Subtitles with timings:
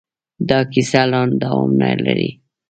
[0.49, 1.71] دا کیسه لا دوام
[2.05, 2.29] لري.